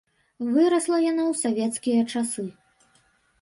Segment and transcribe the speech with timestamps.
[0.53, 2.47] Вырасла яна ў савецкія часы.